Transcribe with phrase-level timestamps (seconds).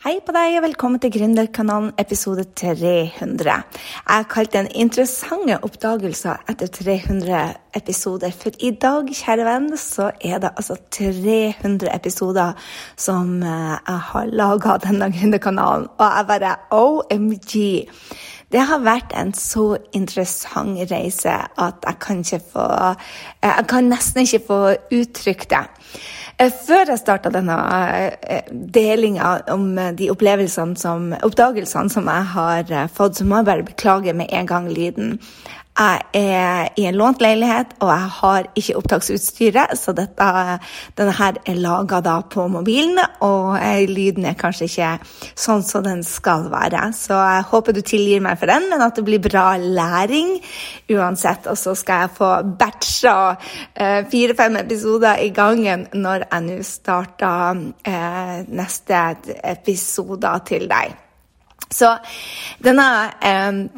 [0.00, 3.44] Hei på deg, og velkommen til Gründerkanalen episode 300.
[3.44, 8.32] Jeg har kalt den 'Interessante oppdagelser etter 300 episoder'.
[8.32, 12.56] For i dag, kjære venn, så er det altså 300 episoder
[12.96, 15.86] som eh, jeg har laga denne Gründerkanalen.
[15.98, 17.86] Og jeg bare OMG!
[18.50, 22.66] Det har vært en så interessant reise at jeg kan få
[23.42, 24.60] Jeg kan nesten ikke få
[24.90, 25.66] uttrykt det.
[26.40, 27.54] Eh, før jeg starta denne
[28.24, 33.48] eh, delinga om eh, de opplevelsene som, oppdagelsene som jeg har fått, så må jeg
[33.50, 35.18] bare beklage med en gang lyden.
[35.80, 40.26] Jeg er i en lånt leilighet, og jeg har ikke opptaksutstyret, så dette,
[40.98, 43.56] denne her er laga på mobilen, og
[43.88, 44.90] lyden er kanskje ikke
[45.32, 46.90] sånn som den skal være.
[46.92, 50.36] Så jeg håper du tilgir meg for den, men at det blir bra læring
[50.92, 51.48] uansett.
[51.48, 53.16] Og så skal jeg få batcha
[53.74, 59.06] eh, fire-fem episoder i gangen når jeg nå starter eh, neste
[59.56, 60.98] episode til deg.
[61.70, 61.92] Så
[62.64, 62.86] denne,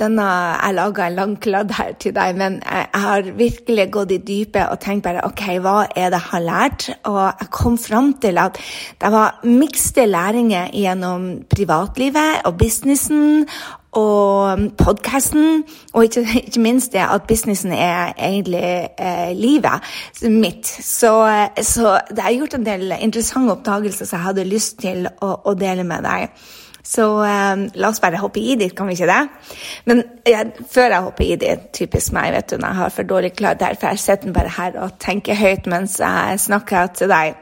[0.00, 0.28] denne
[0.62, 4.64] Jeg laga en lang kladd her til deg, men jeg har virkelig gått i dypet
[4.64, 6.88] og tenkt bare OK, hva er det jeg har lært?
[7.10, 8.56] Og jeg kom fram til at
[9.02, 13.46] det var mikste læringer gjennom privatlivet og businessen
[13.92, 19.84] og podkasten, og ikke, ikke, minst det at businessen er egentlig eh, livet
[20.32, 20.66] mitt.
[20.66, 21.12] Så,
[21.60, 25.54] så, det har gjort en del interessante oppdagelser som jeg hadde lyst til å, å
[25.60, 26.32] dele med deg.
[26.82, 29.20] Så eh, la oss bare hoppe i dit, kan vi ikke det?
[29.90, 33.12] Men jeg, før jeg hopper i dit, typisk meg, vet du, når jeg har for
[33.14, 37.38] dårlig klar derfor jeg sitter bare her og tenker høyt mens jeg snakker til deg.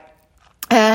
[0.70, 0.94] Uh,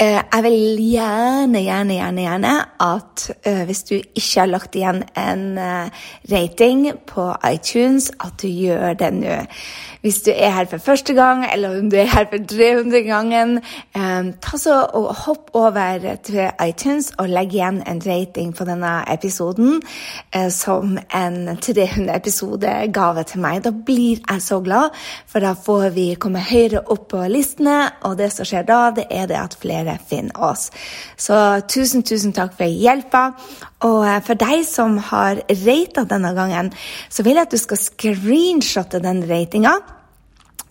[0.00, 0.56] jeg vil
[0.90, 5.58] gjerne, gjerne, gjerne, gjerne at uh, hvis du ikke har lagt igjen en
[6.30, 9.38] rating på iTunes, at du gjør det nå.
[10.06, 13.56] Hvis du er her for første gang, eller om du er her for 300 gangen,
[13.96, 18.92] eh, ta så og hopp over til iTunes og legg igjen en rating på denne
[19.10, 19.80] episoden
[20.32, 23.64] eh, som en 300-episode-gave til meg.
[23.64, 24.94] Da blir jeg så glad,
[25.26, 29.08] for da får vi komme høyere opp på listene, og det som skjer da, det
[29.10, 30.70] er det at flere finner oss.
[31.16, 31.36] Så
[31.70, 33.28] tusen, tusen takk for hjelpa.
[33.86, 36.72] Og eh, for deg som har rata denne gangen,
[37.08, 39.78] så vil jeg at du skal screenshotte den ratinga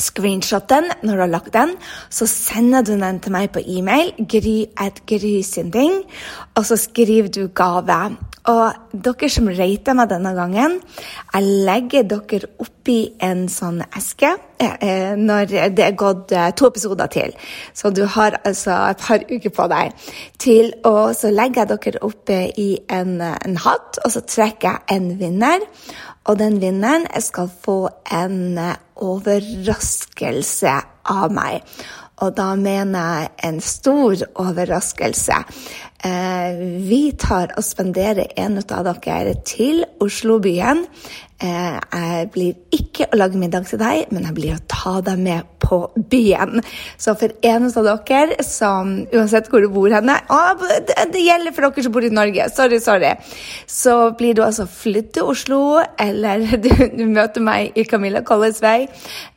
[0.01, 1.75] screenshot den når du har lagt den.
[2.09, 6.01] Så sender du den til meg på e-mail, gry at gry sin ting,
[6.55, 8.17] og så skriver du gave.
[8.45, 10.75] Og dere som rater meg denne gangen,
[11.33, 14.29] jeg legger dere oppi en sånn eske
[14.61, 17.33] eh, eh, når det er gått eh, to episoder til.
[17.73, 22.03] Så du har altså et par uker på deg til å Så legger jeg dere
[22.05, 25.65] oppi i en, en hatt, og så trekker jeg en vinner.
[26.25, 28.57] Og den vinneren skal få en
[28.95, 30.73] overraskelse
[31.11, 31.61] av meg.
[32.23, 35.41] Og da mener jeg en stor overraskelse.
[36.03, 36.57] Eh,
[36.89, 40.85] vi tar og spenderer en av dere til Oslobyen.
[41.35, 45.19] Eh, jeg blir ikke å lage middag til deg, men jeg blir å ta deg
[45.19, 45.79] med på
[46.11, 46.61] byen.
[47.01, 51.67] Så for en av dere som Uansett hvor du bor henne å, det, gjelder for
[51.67, 52.47] dere som bor i Norge.
[52.55, 53.15] Sorry, sorry.
[53.67, 55.61] Så blir du altså flydd til Oslo,
[55.99, 58.85] eller du, du møter meg i Camilla Colles vei.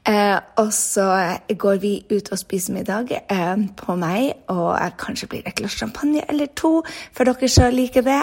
[0.08, 1.08] Eh, og så
[1.50, 6.22] går vi ut og spiser middag eh, på meg, og kanskje blir et glass champagne
[6.28, 6.72] eller to
[7.14, 8.20] for dere sjøl liker det.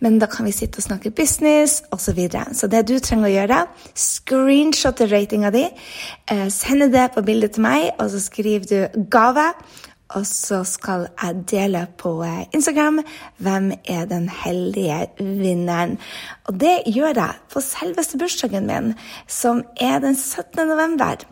[0.00, 2.04] Men da kan vi sitte og snakke business osv.
[2.06, 2.54] Så, videre.
[2.54, 3.56] så det du trenger å gjøre,
[3.98, 5.64] screenshotte ratinga di,
[6.30, 9.52] eh, sende det på bildet til meg, og så skriver du 'gave'.
[10.14, 13.00] Og så skal jeg dele på eh, Instagram
[13.42, 15.98] hvem er den heldige vinneren.
[16.46, 18.94] Og det gjør jeg på selveste bursdagen min,
[19.26, 20.66] som er den 17.
[20.68, 21.26] november.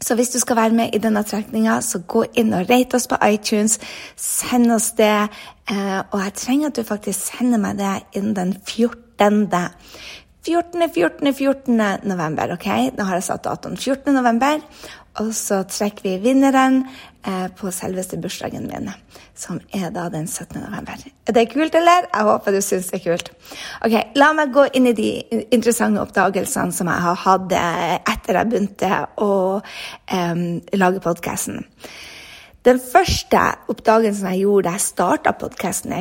[0.00, 3.08] Så hvis du skal være med i denne trekninga, så gå inn og rate oss
[3.10, 3.76] på iTunes.
[4.16, 5.28] Send oss det.
[5.70, 9.44] Eh, og jeg trenger at du faktisk sender meg det innen den 14.
[10.40, 11.76] 14., 14., 14.
[12.08, 12.54] november.
[12.56, 12.66] ok?
[12.96, 13.76] Nå har jeg satt datoen.
[13.76, 14.14] 14.
[14.16, 14.62] november.
[15.18, 16.84] Og så trekker vi vinneren
[17.26, 18.92] eh, på selveste bursdagen min,
[19.34, 20.60] som er da den 17.
[20.62, 21.02] november.
[21.26, 22.06] Er det kult, eller?
[22.12, 23.32] Jeg håper du syns det er kult.
[23.86, 25.10] Ok, La meg gå inn i de
[25.50, 30.46] interessante oppdagelsene som jeg har hatt eh, etter jeg begynte å eh,
[30.78, 31.64] lage podkasten.
[32.68, 33.40] Den første
[33.72, 35.94] oppdagelsen jeg gjorde da jeg starta podkasten,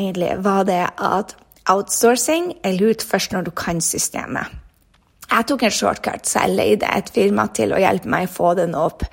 [0.43, 1.37] var det at
[1.71, 4.51] outsourcing er lurt først når du kan systemet.
[5.29, 8.53] Jeg tok en shortcut, så jeg leide et firma til å hjelpe meg å få
[8.57, 9.05] den opp.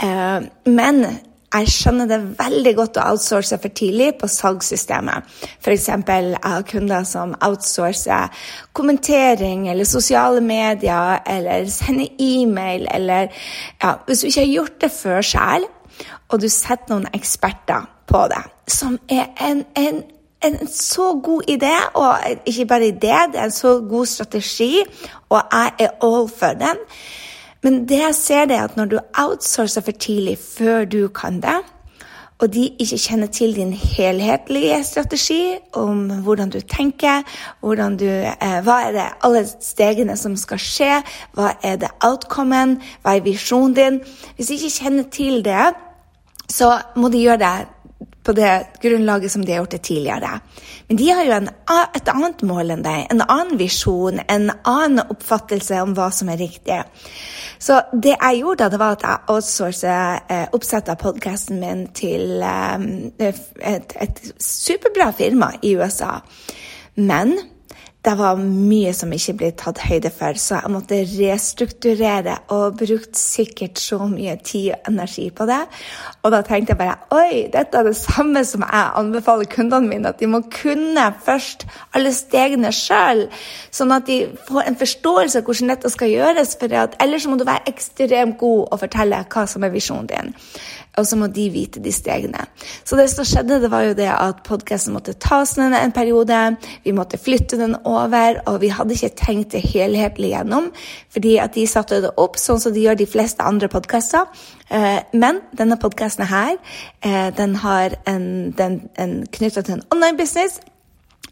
[0.00, 1.02] Eh, men
[1.48, 5.24] jeg skjønner det veldig godt å outsource for tidlig på salgssystemet.
[5.62, 5.86] F.eks.
[5.88, 8.28] jeg har kunder som outsourcer
[8.76, 13.32] kommentering eller sosiale medier eller sender e-mail eller
[13.80, 15.72] ja, Hvis du ikke har gjort det før selv,
[16.28, 20.02] og du setter noen eksperter på det, som er en, en
[20.44, 24.82] en så god idé, og ikke bare idé, det er en så god strategi,
[25.28, 26.76] og jeg er all for den.
[27.62, 31.42] Men det jeg ser, det er at når du outsourcer for tidlig før du kan
[31.42, 31.58] det,
[32.38, 37.22] og de ikke kjenner til din helhetlige strategi om hvordan du tenker,
[37.98, 41.02] du, eh, hva er det alle stegene som skal skje,
[41.34, 44.00] hva er det outcomen, hva er visjonen din
[44.36, 45.74] Hvis de ikke kjenner til det,
[46.48, 47.66] så må de gjøre det
[48.24, 50.40] på det grunnlaget som de har gjort det tidligere.
[50.88, 51.50] Men de har jo en,
[51.96, 56.40] et annet mål enn deg, en annen visjon, en annen oppfattelse om hva som er
[56.40, 56.80] riktig.
[57.58, 61.86] Så det jeg gjorde da, det var at jeg outsourcet eh, oppsettet av podkasten min
[61.96, 62.88] til eh,
[63.72, 66.18] et, et superbra firma i USA.
[66.98, 67.36] Men
[68.08, 73.18] det var mye som ikke ble tatt høyde for, så jeg måtte restrukturere og brukt
[73.20, 75.60] sikkert så mye tid og energi på det.
[76.22, 80.14] Og da tenkte jeg bare oi, dette er det samme som jeg anbefaler kundene mine,
[80.14, 81.66] at de må kunne først
[81.96, 83.26] alle stegene sjøl,
[83.74, 86.56] sånn at de får en forståelse av hvordan dette skal gjøres.
[86.58, 90.36] For ellers må du være ekstremt god og fortelle hva som er visjonen din
[90.98, 92.44] og så må de vite de stegene.
[92.86, 96.38] Så det som skjedde, det var jo det at podkasten måtte tas ned en periode.
[96.84, 100.70] Vi måtte flytte den over, og vi hadde ikke tenkt det helhetlig gjennom.
[101.10, 104.26] Fordi at de satte det opp sånn som de gjør de fleste andre podkaster.
[104.70, 106.56] Eh, men denne podkasten her,
[107.02, 110.60] eh, den har en, en knytta til en online business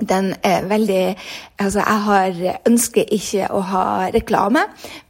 [0.00, 1.16] den er veldig
[1.58, 4.60] Altså, jeg har, ønsker ikke å ha reklame,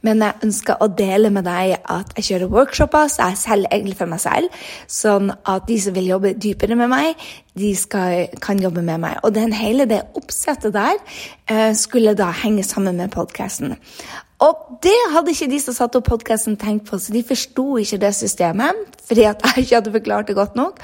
[0.07, 3.97] men jeg ønsker å dele med deg at jeg kjører workshoper, så jeg selger egentlig
[3.99, 4.61] for meg selv.
[4.87, 7.25] Sånn at de som vil jobbe dypere med meg,
[7.59, 9.19] de skal, kan jobbe med meg.
[9.27, 10.95] Og den hele det oppsettet der
[11.51, 13.75] eh, skulle da henge sammen med podkasten.
[14.47, 17.99] Og det hadde ikke de som satte opp podkasten, tenkt på, så de forsto ikke
[18.05, 20.81] det systemet fordi at jeg ikke hadde forklart det godt nok.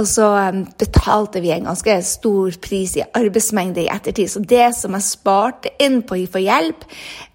[0.00, 4.32] Og så um, betalte vi en ganske stor pris i arbeidsmengde i ettertid.
[4.32, 6.86] Så det som jeg sparte inn på få hjelp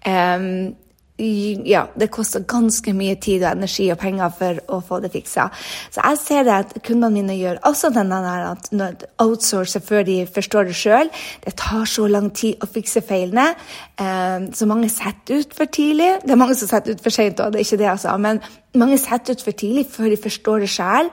[0.06, 0.74] um,
[1.16, 5.46] ja, det koster ganske mye tid og energi og penger for å få det fiksa.
[5.94, 10.18] Så jeg ser det at kundene mine gjør også denne der at outsourcer før de
[10.28, 11.08] forstår det sjøl.
[11.44, 13.48] Det tar så lang tid å fikse feilene.
[13.96, 16.18] Eh, så mange setter ut for tidlig.
[16.24, 18.16] Det er mange som setter ut for seint òg, det er ikke det sa.
[18.20, 18.42] Men
[18.78, 21.10] mange setter ut for tidlig før de forstår det sjøl,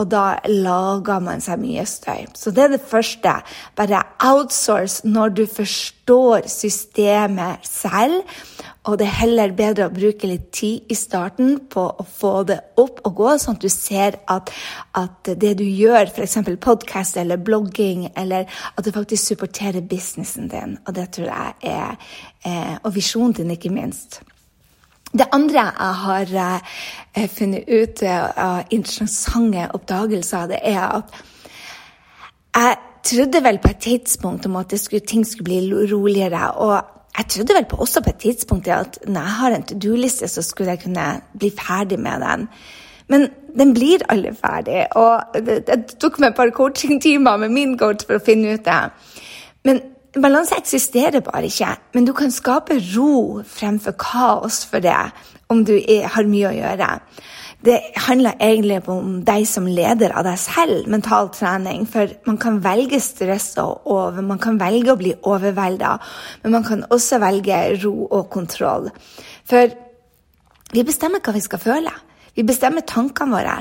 [0.00, 2.26] og da lager man seg mye støy.
[2.34, 3.38] Så det er det første.
[3.78, 8.22] Bare outsource når du forstår systemet selv
[8.84, 12.58] og det er heller bedre å bruke litt tid i starten på å få det
[12.80, 14.52] opp og gå, sånn at du ser at,
[15.00, 16.36] at det du gjør, f.eks.
[16.60, 20.76] podkast eller blogging, eller at det faktisk supporterer businessen din.
[20.84, 21.96] Og det tror jeg er
[22.44, 24.20] er Og visjonen din, ikke minst.
[25.14, 26.32] Det andre jeg har
[27.14, 31.22] eh, funnet ut eh, av interessante oppdagelser, det er at
[32.54, 36.50] jeg trodde vel på et tidspunkt om at skulle, ting skulle bli roligere.
[36.50, 36.82] og
[37.18, 40.28] jeg trodde vel på også på et tidspunkt at når jeg har en to do-liste,
[40.28, 42.48] så skulle jeg kunne bli ferdig med den.
[43.08, 43.28] Men
[43.58, 44.86] den blir aldri ferdig.
[44.96, 48.64] Og det, det tok meg et par coachingtimer med min coach for å finne ut
[48.64, 48.80] det.
[49.64, 49.80] Men
[50.22, 51.70] balanse eksisterer bare ikke.
[51.94, 54.96] Men du kan skape ro fremfor kaos for det
[55.52, 56.90] om du er, har mye å gjøre.
[57.64, 61.86] Det handler egentlig om deg som leder av deg selv, mental trening.
[61.88, 65.94] For man kan velge stress og over, man kan velge å bli overvelda,
[66.42, 68.90] men man kan også velge ro og kontroll.
[69.48, 69.72] For
[70.74, 71.94] vi bestemmer hva vi skal føle.
[72.34, 73.56] Vi bestemmer tankene våre.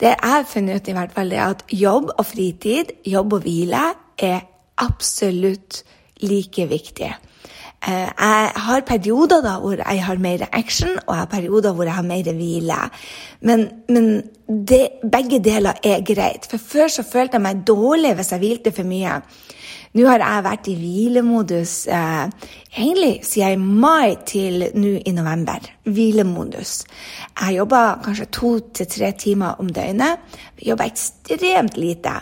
[0.00, 3.44] Det jeg har funnet ut, i hvert fall, er at jobb og fritid, jobb og
[3.46, 3.84] hvile,
[4.18, 4.40] er
[4.82, 5.82] absolutt
[6.24, 7.12] like viktig.
[7.80, 11.88] Eh, jeg har perioder da hvor jeg har mer action, og jeg har perioder hvor
[11.88, 12.80] jeg har mer hvile.
[13.40, 14.10] Men, men
[14.46, 16.48] det, begge deler er greit.
[16.50, 19.22] For før så følte jeg meg dårlig hvis jeg hvilte for mye.
[19.96, 25.64] Nå har jeg vært i hvilemodus eh, egentlig siden i mai til nå i november.
[25.88, 26.84] Hvilemodus.
[27.40, 30.20] Jeg jobber kanskje to til tre timer om døgnet.
[30.60, 32.20] Jeg jobber ekstremt lite.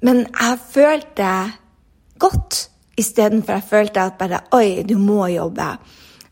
[0.00, 1.30] Men jeg følte
[2.18, 2.64] godt
[2.98, 5.70] istedenfor jeg følte at bare Oi, du må jobbe.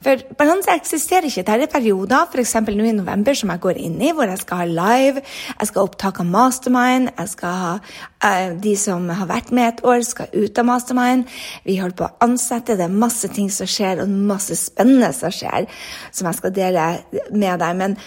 [0.06, 1.42] For balanse eksisterer ikke.
[1.42, 2.54] Det er perioder, f.eks.
[2.68, 5.22] nå i november, som jeg går inn i, hvor jeg skal ha live,
[5.58, 9.70] jeg skal ha opptak av mastermind, jeg skal ha uh, de som har vært med
[9.70, 11.26] et år, skal ut av mastermind.
[11.66, 15.34] Vi holder på å ansette, det er masse ting som skjer, og masse spennende som
[15.34, 15.66] skjer,
[16.12, 16.88] som jeg skal dele
[17.32, 17.82] med deg.
[17.82, 17.98] Men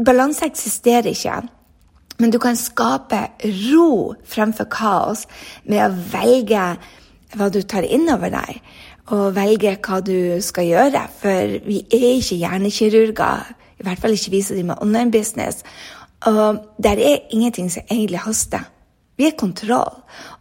[0.00, 1.42] balanse eksisterer ikke.
[2.20, 3.22] Men du kan skape
[3.70, 5.28] ro fremfor kaos
[5.64, 6.64] med å velge
[7.36, 8.58] hva du tar innover deg,
[9.10, 11.06] og velge hva du skal gjøre.
[11.20, 15.64] For vi er ikke hjernekirurger, i hvert fall ikke vi som driver med online business.
[16.28, 18.66] Og der er ingenting som egentlig haster.
[19.20, 19.98] Vi er kontroll.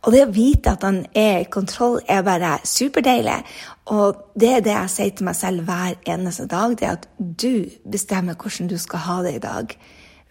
[0.07, 3.41] Og det å vite at han er i kontroll, er bare superdeilig.
[3.91, 7.07] Og det er det jeg sier til meg selv hver eneste dag, det er at
[7.19, 9.75] du bestemmer hvordan du skal ha det i dag.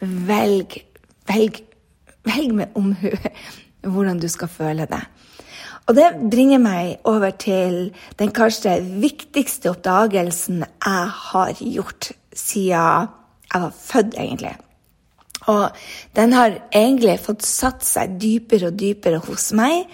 [0.00, 0.78] Velg,
[1.28, 1.60] velg,
[2.24, 3.10] velg med omhu
[3.92, 5.02] hvordan du skal føle det.
[5.88, 13.14] Og det bringer meg over til den kanskje viktigste oppdagelsen jeg har gjort siden
[13.48, 14.56] jeg var født, egentlig.
[15.48, 15.70] Og
[16.16, 19.86] den har egentlig fått satt seg dypere og dypere hos meg.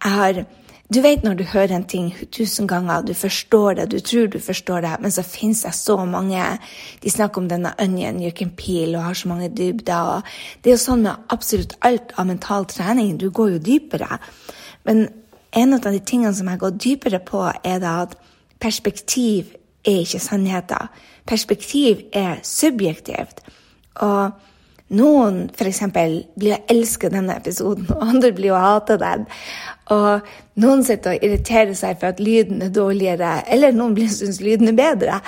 [0.00, 0.44] Jeg har
[0.92, 4.36] du vet når du hører en ting tusen ganger, du forstår det, du tror du
[4.38, 6.42] forstår det, men så finnes det så mange
[7.02, 10.22] De snakker om denne onion you can peel og har så mange dybder.
[10.60, 13.16] Det er jo sånn med absolutt alt av mental trening.
[13.18, 14.20] Du går jo dypere.
[14.84, 15.08] Men
[15.54, 18.16] en av de tingene som jeg går dypere på, er at
[18.60, 20.88] perspektiv er ikke sannheter.
[21.26, 23.40] Perspektiv er subjektivt.
[23.94, 24.30] Og
[24.92, 25.80] noen f.eks.
[26.36, 29.24] blir å elske denne episoden, og andre blir å hate den.
[29.94, 30.28] Og
[30.60, 34.78] noen sitter og irriterer seg for at lyden er dårligere, eller noen syns lyden er
[34.78, 35.18] bedre.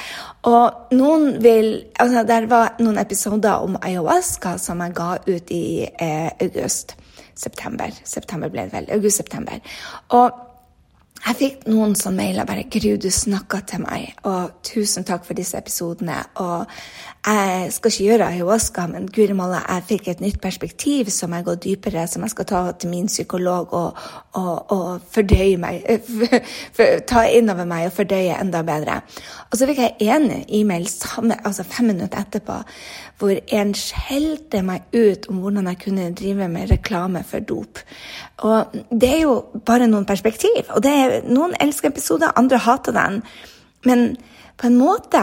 [0.49, 5.67] Og noen vil altså Der var noen episoder om ayahuasca som jeg ga ut i
[5.89, 6.97] eh, august.
[7.37, 7.93] September.
[8.05, 8.87] September ble det vel.
[8.97, 9.61] August-september.
[10.17, 10.46] Og
[11.27, 15.35] jeg fikk noen som maila bare 'Gru, du snakka til meg', og tusen takk for
[15.35, 16.23] disse episodene.
[16.35, 16.67] Og
[17.27, 21.45] jeg skal ikke gjøre ayahuasca, men guri malla, jeg fikk et nytt perspektiv som jeg
[21.45, 23.97] går dypere, som jeg skal ta til min psykolog og,
[24.33, 25.83] og, og fordøye meg
[26.77, 29.01] for, Ta innover meg og fordøye enda bedre.
[29.51, 30.87] Og så fikk jeg en e-mail
[31.45, 32.63] altså fem minutter etterpå
[33.19, 37.81] hvor en skjelte meg ut om hvordan jeg kunne drive med reklame for dop.
[38.45, 40.69] Og det er jo bare noen perspektiv.
[40.77, 43.23] Og det er, noen elsker episoder, andre hater den.
[43.87, 44.07] Men
[44.57, 45.23] på en måte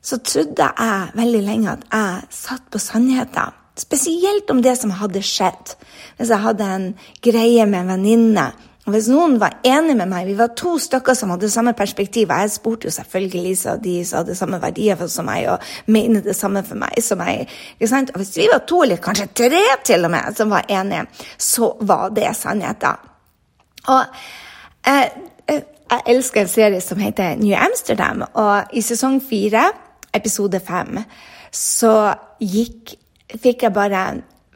[0.00, 3.52] så trodde jeg veldig lenge at jeg satt på sannheter.
[3.80, 5.76] Spesielt om det som hadde skjedd.
[6.16, 6.88] Hvis jeg hadde en
[7.24, 8.50] greie med en venninne
[8.90, 12.30] og hvis noen var enig med meg, vi var to stykker som hadde samme perspektiv,
[12.32, 16.24] og jeg spurte jo selvfølgelig så de som hadde samme verdier som meg, og mener
[16.24, 17.44] det samme for meg som meg.
[17.78, 21.04] Og hvis vi var to, eller kanskje tre til og med, som var enige,
[21.38, 23.06] så var det sannheten.
[23.94, 24.18] Og
[24.86, 25.06] eh,
[25.48, 29.70] jeg, jeg elsker en serie som heter New Amsterdam, og i sesong fire,
[30.14, 30.98] episode fem,
[31.54, 32.96] så gikk
[33.38, 34.04] fikk jeg bare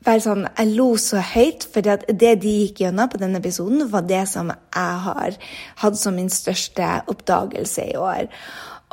[0.05, 4.05] være sånn Jeg lo så høyt, for det de gikk gjennom på denne episoden, var
[4.09, 5.39] det som jeg har
[5.83, 8.27] hatt som min største oppdagelse i år.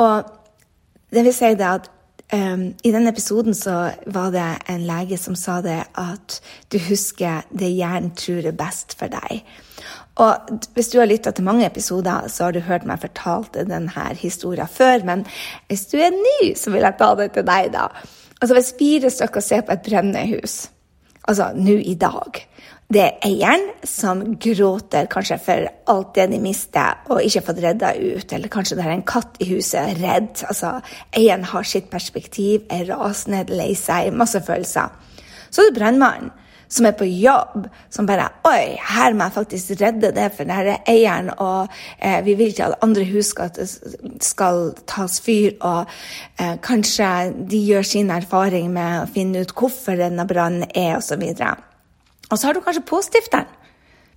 [0.02, 0.30] Og
[1.12, 1.90] det vil si det at
[2.32, 6.40] um, i denne episoden så var det en lege som sa det at
[6.72, 9.44] du husker det hjernen tror er best for deg.
[10.20, 14.10] Og hvis du har lytta til mange episoder, så har du hørt meg fortalt denne
[14.20, 15.24] historien før, men
[15.72, 17.88] hvis du er ny, så vil jeg ta det til deg, da.
[18.42, 20.68] Altså Hvis fire stykker ser på et brennende hus
[21.28, 22.40] altså nå i dag.
[22.92, 27.94] Det er eieren som gråter kanskje for alt det de mister og ikke fått redda
[27.96, 28.34] ut.
[28.36, 30.44] Eller kanskje det er en katt i huset, redd.
[30.50, 30.74] Altså,
[31.16, 34.92] eieren har sitt perspektiv, er rasende, lei seg, masse følelser.
[35.52, 36.34] Så er det brannmannen
[36.72, 40.58] som er på jobb, som bare Oi, her må jeg faktisk redde det, for det
[40.58, 43.52] her er eieren, og eh, vi vil ikke at andre hus skal,
[44.24, 45.92] skal tas fyr, og
[46.40, 47.10] eh, kanskje
[47.52, 51.22] de gjør sin erfaring med å finne ut hvorfor denne brannen er, osv.
[51.22, 51.68] Og,
[52.30, 53.52] og så har du kanskje påstifteren,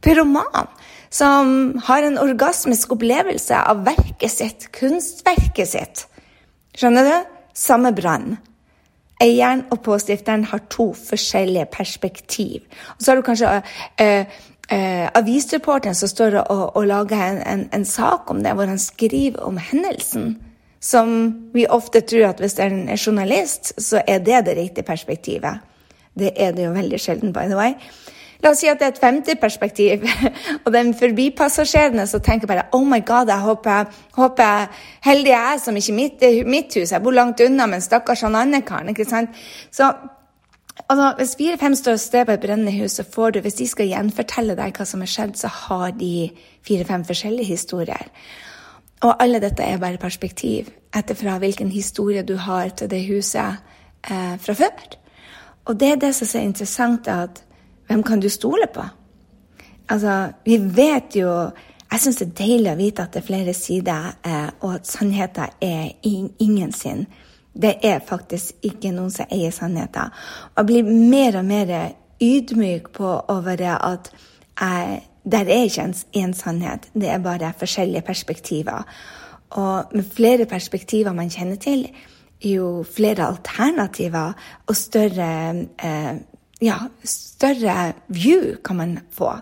[0.04, 0.70] pyroman,
[1.14, 6.08] som har en orgasmisk opplevelse av verket sitt, kunstverket sitt.
[6.75, 7.14] Skjønner du?
[7.54, 8.34] Samme brann.
[9.23, 12.64] Eieren og påstifteren har to forskjellige perspektiv.
[12.97, 14.33] Og så har du kanskje uh,
[14.73, 18.78] uh, avisreporteren som står og, og lager en, en, en, sak om det, hvor han
[18.78, 20.35] skriver om hendelsen.
[20.80, 21.14] Som
[21.54, 25.62] vi ofte tror at hvis det er en journalist, så er det det riktige perspektivet.
[26.18, 27.78] Det er det jo veldig sjelden, by the way.
[28.45, 30.03] La oss si at det er et femte perspektiv,
[30.65, 35.63] og den forbipassasjerene som tenker bare Oh my God, jeg håper, håper heldig jeg er
[35.63, 36.93] som ikke mitt, mitt hus.
[36.93, 38.93] Jeg bor langt unna, men stakkars han andre karen.
[38.93, 39.33] ikke sant?
[39.73, 39.89] Så
[40.89, 43.89] altså, Hvis fire-fem står og på et brennende hus, så får du, hvis de skal
[43.89, 46.31] gjenfortelle deg hva som har skjedd, så har de
[46.69, 48.13] fire-fem forskjellige historier.
[49.05, 53.57] Og alle dette er bare perspektiv etterfra hvilken historie du har til det huset
[54.11, 54.87] eh, fra før.
[55.65, 57.41] Og det er det som er interessant, at
[57.87, 58.85] hvem kan du stole på?
[59.88, 61.50] Altså, vi vet jo
[61.93, 64.88] Jeg syns det er deilig å vite at det er flere sider, eh, og at
[64.88, 67.05] sannheten er ingen sin.
[67.55, 70.11] Det er faktisk ikke noen som eier sannheten.
[70.57, 71.71] Og jeg blir mer og mer
[72.19, 74.11] ydmyk på over det at
[74.59, 75.87] jeg, der er ikke
[76.17, 78.83] én sannhet, det er bare forskjellige perspektiver.
[79.50, 81.87] Og med flere perspektiver man kjenner til,
[82.43, 84.33] jo flere alternativer
[84.67, 86.14] og større eh,
[86.62, 89.32] ja, større view kan man få.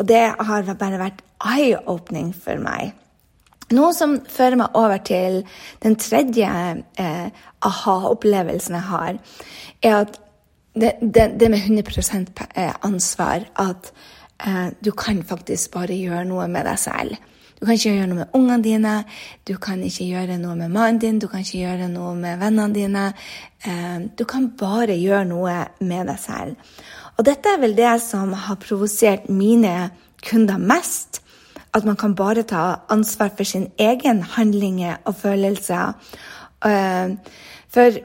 [0.00, 2.94] Og det har bare vært eye-opening for meg.
[3.70, 5.42] Noe som fører meg over til
[5.84, 6.48] den tredje
[6.98, 7.28] eh,
[7.66, 9.20] aha-opplevelsen jeg har,
[9.82, 10.18] er at
[10.74, 13.88] det, det, det med 100 eh, ansvar At
[14.46, 17.16] eh, du kan faktisk bare gjøre noe med deg selv.
[17.60, 18.92] Du kan ikke gjøre noe med ungene dine,
[19.44, 22.72] du kan ikke gjøre noe med mannen din, du kan ikke gjøre noe med vennene
[22.74, 23.02] dine.
[23.68, 26.70] Eh, du kan bare gjøre noe med deg selv.
[27.18, 29.90] Og dette er vel det som har provosert mine
[30.24, 31.20] kunder mest
[31.74, 35.92] at man kan bare ta ansvar for sin egen handlinger og følelser.
[36.64, 37.16] Uh,
[37.68, 38.00] for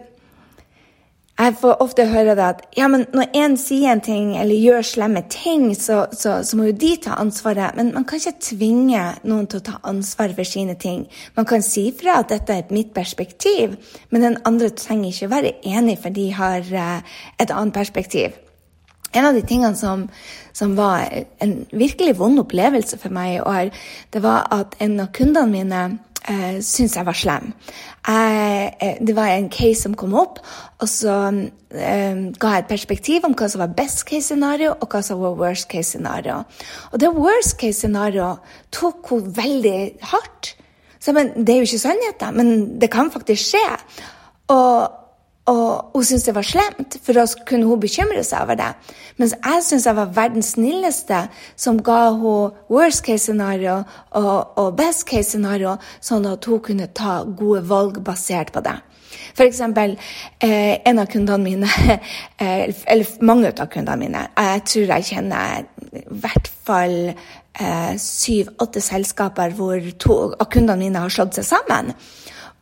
[1.36, 5.68] jeg får ofte høre at ja, når én sier en ting eller gjør slemme ting,
[5.76, 7.76] så, så, så, må jo de ta ansvaret.
[7.76, 11.04] Men man kan ikke tvinge noen til å ta ansvar for sine ting.
[11.36, 13.76] Man kan si fra at dette er mitt perspektiv,
[14.16, 18.40] men den andre trenger ikke være enig, for de har uh, et annet perspektiv.
[19.16, 20.08] En av de tingene som,
[20.56, 21.04] som, var
[21.44, 23.76] en virkelig vond opplevelse for meg i år,
[24.16, 25.86] det var at en av kundene mine
[26.30, 27.54] eh, syntes jeg var slem.
[28.08, 30.40] Jeg, eh, det var en case som kom opp,
[30.80, 34.90] og så eh, ga jeg et perspektiv om hva som var best case scenario, og
[34.90, 36.44] hva som var worst case scenario.
[36.92, 38.36] Og det worst case scenario
[38.72, 39.80] tok hun veldig
[40.12, 40.56] hardt.
[41.00, 43.66] Så, men, det er jo ikke sannheten, men det kan faktisk skje.
[44.54, 45.05] Og
[45.46, 48.72] og hun syntes det var slemt, for da kunne hun bekymre seg over det.
[49.22, 51.20] Mens jeg syntes jeg var verdens snilleste
[51.56, 56.90] som ga henne worst case scenario og, og best case scenario, sånn at hun kunne
[56.98, 58.76] ta gode valg basert på det.
[59.36, 59.96] For eksempel
[60.44, 61.70] eh, en av kundene mine,
[62.42, 68.84] eh, eller mange av kundene mine Jeg tror jeg kjenner i hvert fall eh, syv-åtte
[68.84, 71.94] selskaper hvor to av kundene mine har slått seg sammen.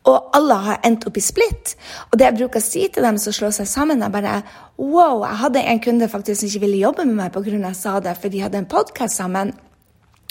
[0.04, 1.74] Og alle har endt opp i splitt.
[2.10, 4.40] Og det jeg bruker å si til dem som slår seg sammen, er bare
[4.76, 7.44] Wow, jeg hadde en kunde faktisk som ikke ville jobbe med meg pga.
[7.54, 9.54] jeg sa det, for de hadde en podkast sammen.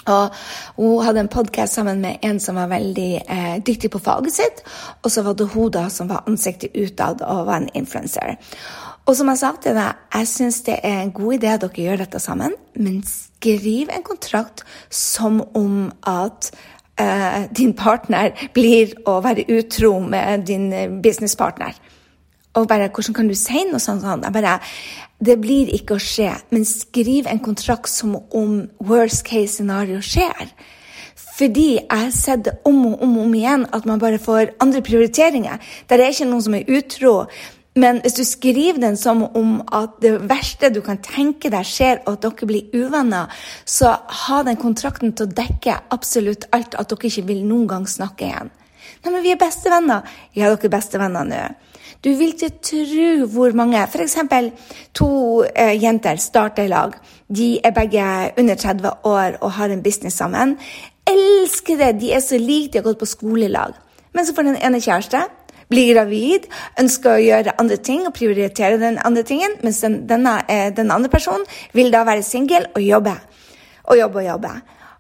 [0.04, 0.36] Og
[0.76, 4.64] hun hadde en podkast sammen med en som var veldig eh, dyktig på faget sitt.
[5.02, 8.36] Og så var det hun da som var ansiktet utad og var en influenser.
[9.04, 11.88] Og som jeg sa til deg, jeg syns det er en god idé at dere
[11.88, 16.54] gjør dette sammen, men skriv en kontrakt som om at
[17.02, 21.74] uh, din partner blir å være utro med din eh, businesspartner.
[22.54, 24.04] Og bare, hvordan kan du si noe sånt?
[24.06, 24.26] sånn?
[24.34, 24.60] bare,
[25.24, 30.52] det blir ikke å skje, men skriv en kontrakt som om worst case scenario skjer.
[31.34, 34.84] Fordi jeg har sett det om og om, om igjen at man bare får andre
[34.86, 35.62] prioriteringer.
[35.90, 37.16] Der er ikke noen som er utro,
[37.76, 42.04] men hvis du skriver den som om at det verste du kan tenke deg skjer,
[42.06, 43.32] og at dere blir uvenner,
[43.66, 47.90] så ha den kontrakten til å dekke absolutt alt, at dere ikke vil noen gang
[47.90, 48.54] snakke igjen.
[49.04, 50.06] Nei, men vi er bestevenner.
[50.38, 51.44] Ja, dere er bestevenner nå.
[52.04, 54.18] Du vil ikke tro hvor mange F.eks.
[54.94, 55.10] to
[55.56, 56.98] eh, jenter starter lag.
[57.32, 58.08] De er begge
[58.38, 60.58] under 30 år og har en business sammen.
[61.08, 61.94] Elsker det!
[62.02, 63.80] De er så like, de har gått på skolelag.
[64.14, 65.24] Men så får den ene kjæreste
[65.74, 66.48] blir gravid,
[66.80, 70.94] ønsker å gjøre andre ting og prioritere den andre tingen, mens den, denne, eh, den
[70.94, 73.18] andre personen vil da være singel og jobbe.
[73.90, 74.54] Og jobbe og jobbe.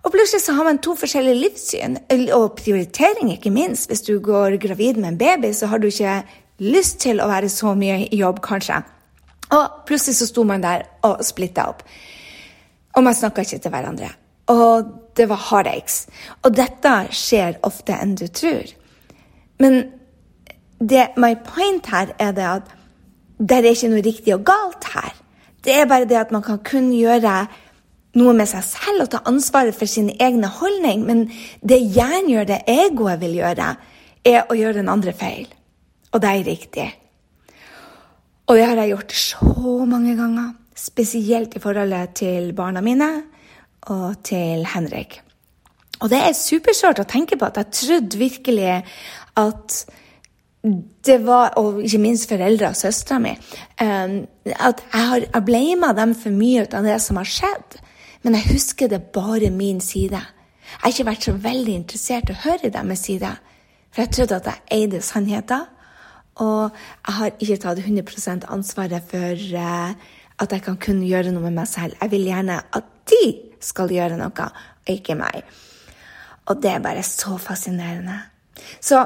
[0.03, 1.97] Og plutselig så har man to forskjellige livssyn,
[2.35, 3.87] og prioritering, ikke minst.
[3.87, 6.23] Hvis du går gravid med en baby, så har du ikke
[6.59, 8.81] lyst til å være så mye i jobb, kanskje.
[9.53, 11.85] Og plutselig så sto man der og splitta opp.
[12.97, 14.11] Og man snakka ikke til hverandre.
[14.51, 16.07] Og det var heartaches.
[16.43, 18.73] Og dette skjer ofte enn du tror.
[19.63, 19.85] Men
[20.89, 22.71] det, my point her er det at
[23.39, 25.13] det er ikke noe riktig og galt her.
[25.63, 27.45] Det er bare det at man kan kun gjøre
[28.19, 31.05] noe med seg selv og ta ansvaret for sin egne holdning.
[31.07, 31.25] Men
[31.65, 33.69] det hjernen gjør, det egoet vil gjøre,
[34.23, 35.47] er å gjøre den andre feil.
[36.13, 36.87] Og det er riktig.
[38.47, 40.53] Og det har jeg gjort så mange ganger.
[40.75, 43.09] Spesielt i forholdet til barna mine
[43.93, 45.19] og til Henrik.
[46.03, 48.71] Og det er supersårt å tenke på at jeg trodde virkelig
[49.39, 49.77] at
[51.05, 53.33] det var, og ikke minst foreldre og søstera mi,
[53.83, 54.13] um,
[54.45, 57.79] at jeg har jeg blama dem for mye av det som har skjedd.
[58.23, 60.21] Men jeg husker det bare min side.
[60.21, 63.31] Jeg har ikke vært så veldig interessert i å høre deres side.
[63.91, 65.65] For jeg trodde at jeg eide sannheten.
[66.41, 69.91] Og jeg har ikke tatt 100 ansvaret for uh,
[70.39, 71.99] at jeg kan kunne gjøre noe med meg selv.
[71.99, 73.25] Jeg vil gjerne at de
[73.63, 75.43] skal gjøre noe, og ikke meg.
[76.47, 78.17] Og det er bare så fascinerende.
[78.81, 79.03] Så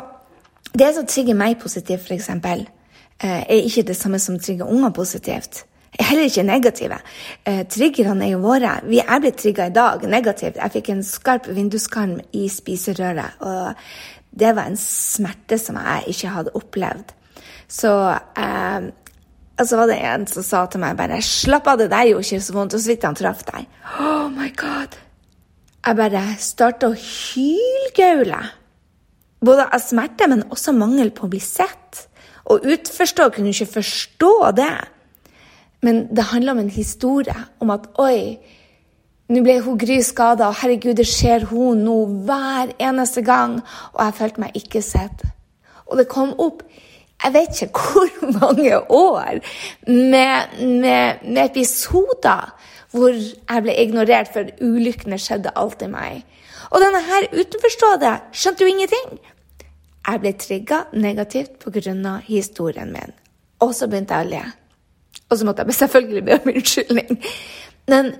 [0.73, 5.65] det som trigger meg positivt, f.eks., eh, er ikke det samme som trigger unger positivt.
[5.99, 6.99] Heller ikke negative.
[7.45, 8.75] Eh, triggerne er jo våre.
[8.85, 10.59] Vi er blitt trigga i dag negativt.
[10.61, 13.73] Jeg fikk en skarp vinduskarm i spiserøret, og
[14.37, 17.15] det var en smerte som jeg ikke hadde opplevd.
[17.67, 17.93] Så
[18.37, 18.91] eh,
[19.57, 22.41] altså var det en som sa til meg bare 'Slapp av, det der gjorde ikke
[22.45, 23.65] så vondt.' Og så vidt han traff deg.
[23.99, 24.99] Oh my god.
[25.87, 28.39] Jeg bare starta å hylgaule.
[29.43, 32.07] Både av smerte, men også mangel på å bli sett.
[32.49, 34.75] Og utforstå kunne ikke forstå det.
[35.85, 38.37] Men det handler om en historie om at oi,
[39.27, 43.59] nå ble hun Gry skada, og herregud, det skjer hun nå hver eneste gang.
[43.93, 45.25] Og jeg følte meg ikke sett.
[45.87, 46.63] Og det kom opp
[47.17, 49.39] jeg vet ikke hvor mange år
[49.87, 52.53] med, med, med episoder
[52.93, 56.21] hvor jeg ble ignorert, for ulykkene skjedde alltid meg.
[56.71, 59.19] Og denne her utenforstående skjønte jo ingenting.
[60.07, 62.17] Jeg ble trigga negativt pga.
[62.23, 63.13] historien min.
[63.59, 64.43] Og så begynte jeg å le.
[65.29, 67.23] Og så måtte jeg selvfølgelig be om unnskyldning.
[67.87, 68.13] Men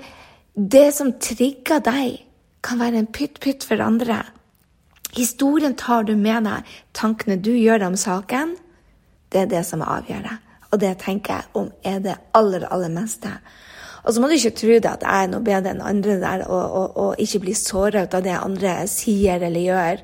[0.56, 2.24] det som trigger deg,
[2.64, 4.24] kan være en pytt-pytt for andre.
[5.16, 6.66] Historien tar du med deg.
[6.94, 8.58] Tankene du gjør om saken,
[9.32, 10.38] det er det som avgjør det.
[10.72, 13.32] Og det tenker jeg om er det aller, aller meste.
[14.08, 16.46] Og så må du ikke tro det at jeg er noe bedre enn andre der,
[16.48, 20.04] og, og, og ikke bli såra av det andre sier eller gjør.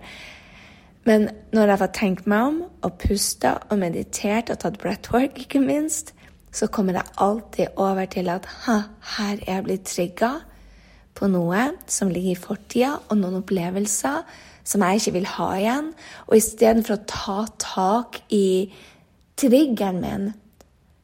[1.07, 5.63] Men når jeg får tenkt meg om og pusta og meditert og tatt breathwork, ikke
[5.63, 6.11] minst,
[6.53, 8.77] så kommer jeg alltid over til at ha,
[9.15, 10.33] her er jeg blitt trigga
[11.15, 14.21] på noe som ligger i fortida, og noen opplevelser
[14.67, 15.91] som jeg ikke vil ha igjen.
[16.27, 18.71] Og istedenfor å ta tak i
[19.39, 20.31] triggeren min,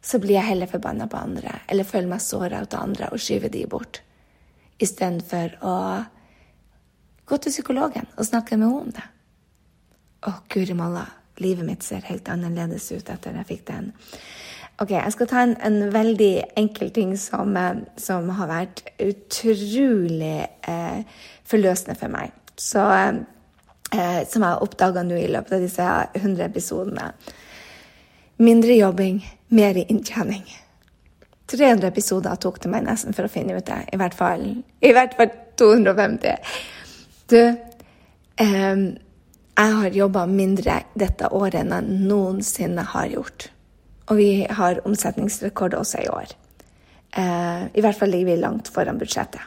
[0.10, 3.52] så blir jeg heller forbanna på andre eller føler meg såra av andre og skyver
[3.54, 4.02] de bort.
[4.82, 5.76] Istedenfor å
[7.30, 9.06] gå til psykologen og snakke med henne om det.
[10.26, 11.06] Å, guri malla,
[11.40, 13.92] livet mitt ser helt annerledes ut etter jeg fikk den.
[14.80, 20.48] Ok, Jeg skal ta en, en veldig enkel ting som, eh, som har vært utrolig
[20.72, 21.02] eh,
[21.48, 22.32] forløsende for meg.
[22.56, 22.86] Så,
[23.92, 27.12] eh, som jeg har oppdaga nå i løpet av disse 100 episodene.
[28.40, 30.46] Mindre jobbing, mer inntjening.
[31.52, 33.82] 300 episoder tok det meg nesten for å finne ut det.
[33.92, 34.46] I hvert fall,
[34.80, 36.54] i hvert fall 250.
[37.28, 37.40] Du,
[38.40, 38.86] eh,
[39.60, 43.50] jeg har jobba mindre dette året enn jeg noensinne har gjort.
[44.08, 46.32] Og vi har omsetningsrekord også i år.
[47.12, 49.44] Eh, I hvert fall ligger vi langt foran budsjettet.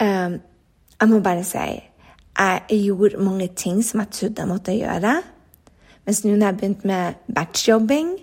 [0.00, 0.40] Eh,
[1.00, 1.58] jeg må bare si
[2.36, 5.18] jeg gjorde mange ting som jeg trodde jeg måtte gjøre
[6.06, 8.14] mens nå når jeg har begynt med batchjobbing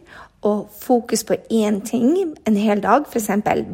[0.44, 3.30] og fokus på én ting en hel dag, f.eks.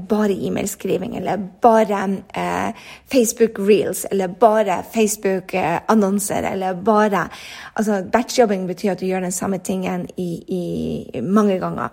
[0.10, 2.02] bare e-mailskriving, eller bare
[2.36, 2.76] eh,
[3.12, 7.28] Facebook reels, eller bare Facebook-annonser, eh, eller bare
[7.76, 11.90] Altså, batchjobbing betyr at du gjør den samme tingen i, i mange ganger.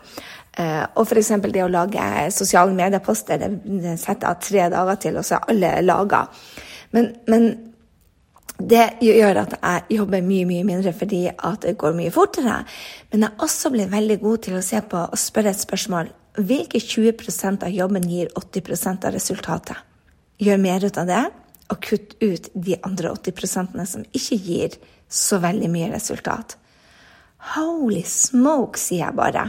[0.58, 1.32] Eh, og f.eks.
[1.52, 5.72] det å lage sosiale medieposter, det setter jeg tre dager til, og så er alle
[5.86, 6.26] laga.
[6.92, 7.65] Men, men
[8.58, 12.62] det gjør at jeg jobber mye mye mindre fordi at det går mye fortere.
[13.12, 16.12] Men jeg også blir veldig god til å se på og spørre et spørsmål.
[16.36, 19.76] Hvilke 20% av jobben gir 80% av resultatet?
[20.40, 21.24] Gjør mer ut av det,
[21.72, 24.76] og kutt ut de andre 80 som ikke gir
[25.08, 26.56] så veldig mye resultat.
[27.54, 29.48] Holy smoke, sier jeg bare.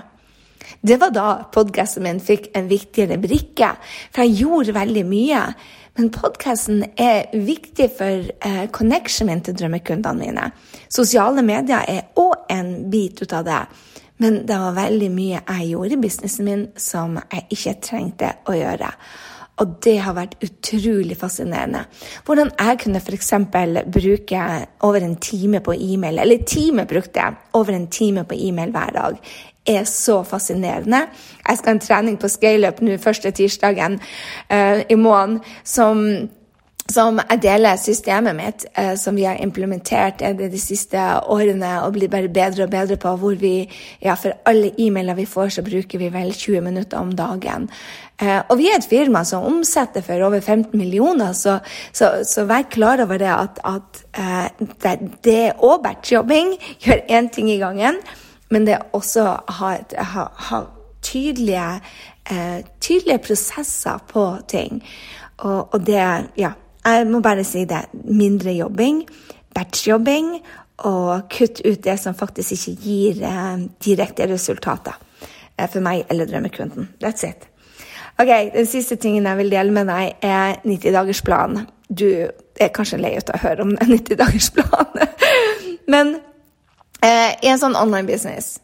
[0.81, 3.73] Det var da podkasten min fikk en viktigere brikke,
[4.11, 5.43] for jeg gjorde veldig mye.
[5.97, 10.49] Men podkasten er viktig for eh, connection min til drømmekundene mine.
[10.93, 13.63] Sosiale medier er òg en bit ut av det.
[14.21, 18.55] Men det var veldig mye jeg gjorde i businessen min som jeg ikke trengte å
[18.57, 18.91] gjøre.
[19.57, 21.83] Og det har vært utrolig fascinerende.
[22.25, 23.33] Hvordan jeg kunne f.eks.
[23.93, 24.41] bruke
[24.85, 28.91] over en time på e-mail, eller time brukte jeg over en time på e-mail hver
[28.93, 29.21] dag
[29.67, 30.97] er så fascinerende.
[31.47, 33.99] Jeg skal ha en trening på scaleup nå første tirsdagen
[34.53, 36.05] uh, i måneden som,
[36.91, 41.95] som jeg deler systemet mitt, eh, som vi har implementert de, de siste årene og
[41.97, 43.15] blir bare bedre og bedre på.
[43.19, 43.69] Hvor vi,
[44.03, 47.67] ja, for alle e-mailer vi får, så bruker vi vel 20 minutter om dagen.
[48.21, 51.59] Eh, og vi er et firma som omsetter for over 15 millioner, så,
[51.93, 54.01] så, så vær klar over det at, at
[54.83, 54.95] det,
[55.27, 57.99] det og batchjobbing gjør én ting i gangen.
[58.49, 59.73] Men det er også å ha,
[60.13, 60.61] ha, ha
[61.03, 61.81] tydelige,
[62.31, 64.81] eh, tydelige, prosesser på ting.
[65.37, 66.51] Og, og, det Ja,
[66.85, 67.85] jeg må bare si det.
[68.05, 69.03] Mindre jobbing,
[69.55, 70.37] batchjobbing,
[70.87, 74.97] og kutt ut det som faktisk ikke gir eh, direkte resultater
[75.57, 76.91] eh, for meg eller drømmekunden.
[77.01, 77.49] That's it.
[78.19, 81.65] Ok, Den siste tingen jeg vil dele med deg, er 90-dagersplan.
[81.89, 82.07] Du
[82.59, 85.11] er kanskje lei av å høre om 90-dagersplanen,
[85.93, 86.17] men
[87.05, 88.57] Eh, I en sånn online business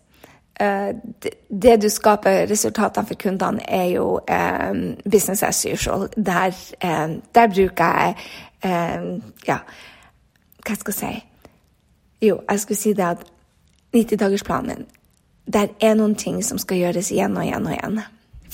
[1.24, 6.08] det, det, du skaper resultatene for kundene, er jo eh, business as usual.
[6.16, 8.16] Der, eh, der bruker jeg
[8.64, 9.08] eh,
[9.48, 9.62] Ja,
[10.64, 11.14] hva skal jeg si?
[12.28, 13.26] Jo, jeg skulle si det at
[13.96, 14.86] 90-dagersplanen min
[15.46, 18.04] der er noen ting som skal gjøres igjen og igjen og igjen.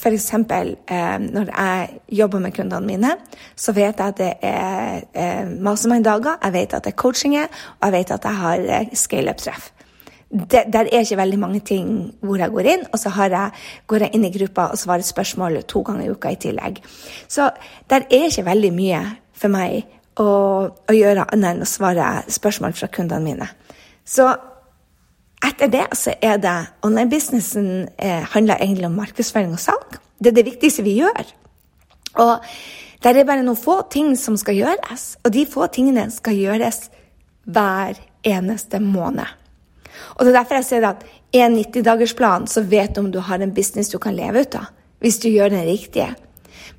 [0.10, 3.12] Eksempel eh, når jeg jobber med kundene mine,
[3.56, 7.86] så vet jeg at det er eh, mastermind-dager, jeg vet at det er coachinger, og
[7.86, 9.70] jeg vet at jeg har eh, scale-up-treff.
[10.30, 11.88] Det, der er ikke veldig mange ting
[12.22, 13.52] hvor jeg går inn, og så jeg,
[13.90, 16.84] går jeg inn i gruppa og svarer spørsmål to ganger i uka i tillegg.
[17.28, 17.50] Så
[17.90, 19.02] der er ikke veldig mye
[19.34, 19.88] for meg
[20.20, 20.30] å,
[20.70, 23.50] å gjøre annet enn å svare spørsmål fra kundene mine.
[24.06, 24.28] Så
[25.46, 29.98] etter det så er det Online-businessen eh, handler egentlig om markedsføring og salg.
[30.20, 31.34] Det er det viktigste vi gjør.
[32.20, 32.50] Og
[33.00, 36.90] det er bare noen få ting som skal gjøres, og de få tingene skal gjøres
[37.48, 39.39] hver eneste måned.
[40.16, 41.06] Og det er derfor jeg sier at
[41.40, 44.72] en 90-dagersplan så vet du om du har en business du kan leve ut av,
[45.04, 46.12] hvis du gjør den riktige.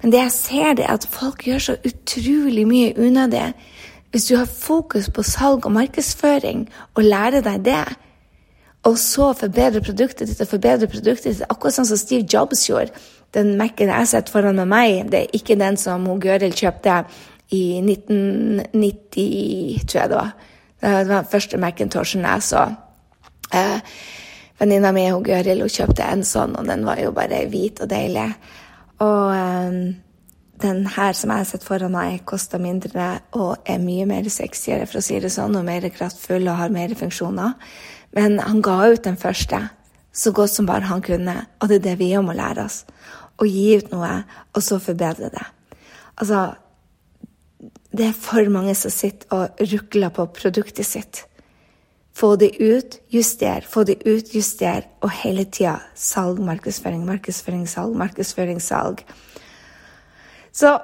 [0.03, 3.51] Men det jeg ser, det er at folk gjør så utrolig mye unødig.
[4.11, 7.85] Hvis du har fokus på salg og markedsføring og lærer deg det,
[8.89, 12.95] og så forbedre produktet ditt og forbedre produktet ditt, akkurat sånn som Steve Jobs gjorde.
[13.37, 17.03] Den Mac-en jeg sitter foran med meg, det er ikke den som hun Gøril kjøpte
[17.53, 20.33] i 1990, tror jeg det var.
[20.81, 22.65] Det var den første Macintoshen jeg så.
[23.55, 23.81] Eh,
[24.61, 27.89] Venninna mi hun Gøril hun kjøpte en sånn, og den var jo bare hvit og
[27.91, 28.29] deilig.
[29.01, 29.79] Og eh,
[30.61, 35.01] den her som jeg sett foran meg, koster mindre og er mye mer sexyere, for
[35.01, 37.55] å si det sånn, og mer kraftfull og har mer funksjoner.
[38.17, 39.63] Men han ga ut den første
[40.13, 42.83] så godt som bare han kunne, og det er det vi må lære oss.
[43.41, 44.11] Å gi ut noe,
[44.53, 45.47] og så forbedre det.
[46.21, 46.51] Altså
[47.91, 51.25] Det er for mange som sitter og rukler på produktet sitt.
[52.17, 57.97] Få det ut, juster, få det ut, juster, og hele tida salg, markedsføring, markedsføring, salg,
[57.97, 59.05] markedsføring, salg.
[60.53, 60.75] Så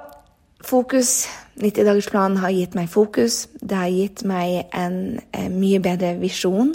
[0.63, 1.27] fokus
[1.59, 3.45] 90-dagersplanen har gitt meg fokus.
[3.59, 6.73] Det har gitt meg en, en mye bedre visjon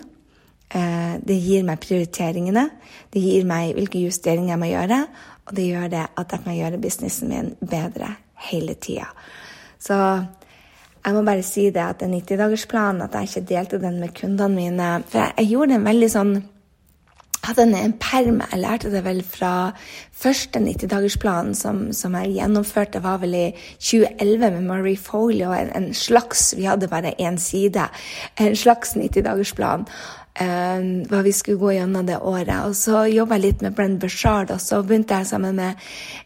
[0.73, 2.65] Eh, det gir meg prioriteringene,
[3.13, 5.01] det gir meg hvilke justeringer jeg må gjøre,
[5.45, 8.09] og det gjør det at jeg kan gjøre businessen min bedre
[8.49, 9.11] hele tida.
[9.77, 9.99] Så
[11.05, 14.55] jeg må bare si det at den 90-dagersplanen, at jeg ikke delte den med kundene
[14.55, 16.35] mine For jeg, jeg gjorde en veldig sånn
[17.43, 18.41] hadde en perm.
[18.53, 19.73] Jeg lærte det vel fra
[20.15, 23.47] første 90-dagersplanen som, som, jeg gjennomførte, var vel i
[23.79, 27.89] 2011 med Marie Foley og en, en slags Vi hadde bare én side.
[28.39, 29.87] En slags 90-dagersplan.
[30.41, 32.55] Um, hva vi skulle gå gjennom det året.
[32.65, 35.75] Og så jobba jeg litt med Brenn Bashard, og så begynte jeg sammen med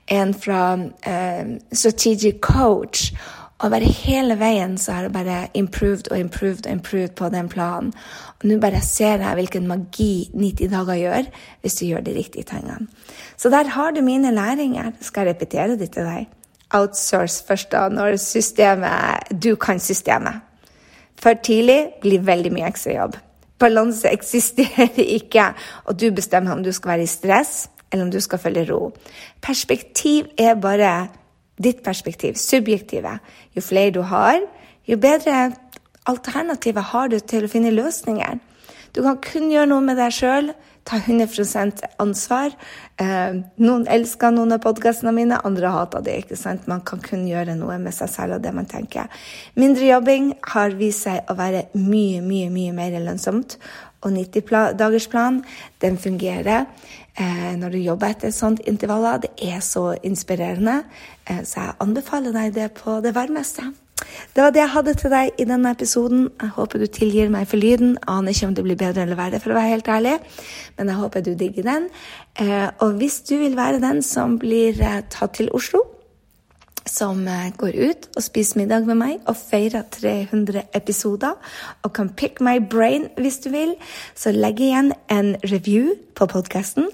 [0.07, 3.15] en fra um, Strategic Coach.
[3.57, 7.49] Og bare hele veien så har jeg bare improved og improved og improved på den
[7.49, 7.93] planen.
[8.37, 11.31] Og nå bare ser jeg hvilken magi 90 dager gjør
[11.63, 12.89] hvis du gjør de riktige tingene.
[13.37, 14.93] Så der har du mine læringer.
[15.01, 16.27] Skal jeg repetere det til deg?
[16.75, 20.43] Outsource først, da, når systemet Du kan systemet.
[21.17, 23.17] For tidlig blir veldig mye ekstrajobb.
[23.59, 28.21] Balanse eksisterer ikke, og du bestemmer om du skal være i stress eller om du
[28.21, 28.91] skal følge ro.
[29.41, 31.09] Perspektiv er bare
[31.63, 33.19] ditt perspektiv, subjektive.
[33.57, 34.41] Jo flere du har,
[34.87, 35.53] jo bedre
[36.07, 38.39] alternativer har du til å finne løsninger.
[38.97, 40.53] Du kan kun gjøre noe med deg sjøl,
[40.87, 42.55] ta 100 ansvar.
[43.03, 46.15] Eh, noen elsker noen av podkastene mine, andre hater det.
[46.23, 46.69] ikke sant?
[46.71, 49.11] Man kan kun gjøre noe med seg selv og det man tenker.
[49.55, 53.59] Mindre jobbing har vist seg å være mye, mye, mye mer lønnsomt.
[54.07, 55.43] Og 90-dagersplan,
[55.83, 56.67] den fungerer
[57.57, 59.25] når du jobber etter et sånt intervaller.
[59.25, 60.83] Det er så inspirerende.
[61.27, 63.71] Eh, så jeg anbefaler deg det på det varmeste.
[64.37, 66.29] Det var det jeg hadde til deg i denne episoden.
[66.43, 67.97] Jeg håper du tilgir meg for lyden.
[68.07, 70.15] Aner ikke om det blir bedre eller verre, for å være helt ærlig,
[70.77, 71.89] men jeg håper du digger den.
[72.37, 75.87] Eh, og hvis du vil være den som blir eh, tatt til Oslo
[76.87, 81.37] som eh, går ut og spiser middag med meg og feirer 300 episoder
[81.83, 83.75] og kan pick my brain hvis du vil,
[84.15, 86.89] så legg igjen en review på podkasten.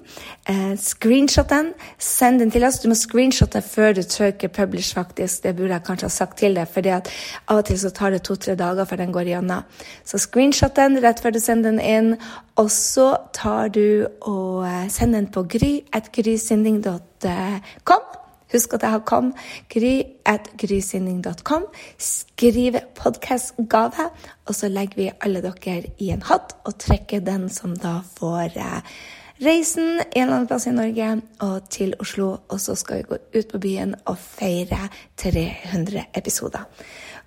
[0.49, 2.81] Eh, screenshot den, send den til oss.
[2.83, 5.45] Du må screenshotte før du trykker publish, faktisk.
[5.45, 8.25] Det burde jeg kanskje ha sagt til deg, for av og til så tar det
[8.27, 9.69] to-tre dager før den går igjennom.
[10.05, 12.17] Så screenshot den rett før du sender den inn,
[12.59, 18.22] og så tar du og eh, sender den på gry at grysynding.com.
[18.53, 19.33] Husk at jeg har kom.
[19.73, 19.95] Gry
[20.29, 21.67] at grysynding.com.
[21.99, 24.11] Skriv podkastgave,
[24.47, 28.59] og så legger vi alle dere i en hatt og trekker den som da får
[28.61, 28.97] eh,
[29.43, 32.29] reisen en eller annen plass i Norge og til Oslo.
[32.49, 36.69] Og så skal vi gå ut på byen og feire 300 episoder.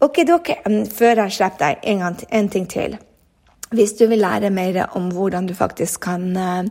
[0.04, 2.98] Ok, dere, før jeg slipper deg, en, gang, en ting til.
[3.76, 6.66] Hvis du vil lære mer om hvordan du faktisk kan uh,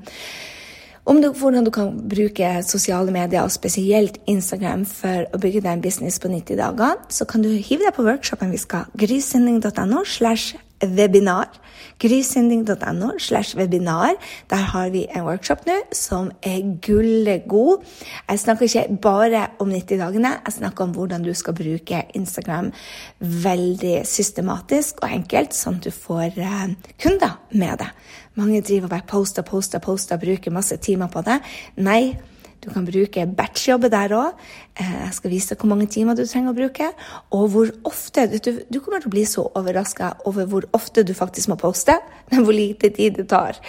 [1.04, 5.72] om du, hvordan du kan bruke sosiale medier, og spesielt Instagram, for å bygge deg
[5.76, 8.88] en business på 90 dager, så kan du hive deg på workshopen vi skal.
[8.96, 10.56] grysending.no slash
[10.90, 11.60] webinar.
[11.98, 14.16] Grysynding.no slash webinar.
[14.50, 17.84] Der har vi en workshop nå som er gullegod.
[18.28, 22.72] Jeg snakker ikke bare om 90-dagene, jeg snakker om hvordan du skal bruke Instagram
[23.20, 26.68] veldig systematisk og enkelt, sånn at du får uh,
[27.00, 27.90] kunder med det.
[28.34, 31.38] Mange driver og bare poster, poster, poster, bruker masse timer på det.
[31.76, 32.16] Nei,
[32.64, 34.46] du kan bruke batchjobber der òg.
[34.80, 36.88] Eh, jeg skal vise deg hvor mange timer du trenger å bruke,
[37.36, 38.26] og hvor ofte.
[38.32, 41.98] Du, du kommer til å bli så overraska over hvor ofte du faktisk må poste,
[42.32, 43.60] men hvor lite tid det tar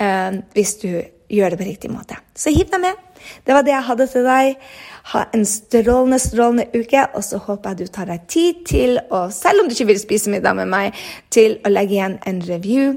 [0.00, 0.90] eh, hvis du
[1.28, 2.16] gjør det på riktig måte.
[2.36, 3.04] Så hiv deg med.
[3.44, 4.68] Det var det jeg hadde til deg.
[5.12, 9.26] Ha en strålende, strålende uke, og så håper jeg du tar deg tid til å,
[9.34, 10.96] selv om du ikke vil spise middag med meg,
[11.32, 12.96] til å legge igjen en review.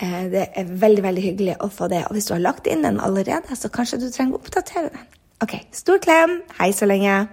[0.00, 2.04] Eh, det er veldig veldig hyggelig å få det.
[2.08, 5.04] Og hvis du har lagt inn den allerede, så kanskje du trenger å oppdatere den.
[5.44, 6.40] Ok, Stor klem.
[6.58, 7.28] Hei så lenge.